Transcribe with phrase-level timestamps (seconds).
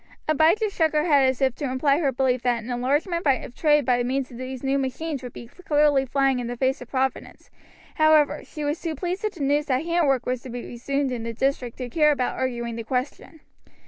[0.27, 3.85] Abijah shook her head as if to imply her belief that an enlargement of trade
[3.85, 7.51] by means of these new machines would be clearly flying in the face of providence,
[7.97, 11.11] however, she was too pleased at the news that hand work was to be resumed
[11.11, 13.41] in the district to care about arguing the question.